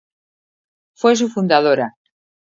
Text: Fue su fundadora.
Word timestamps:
Fue 0.97 1.15
su 1.15 1.29
fundadora. 1.29 1.95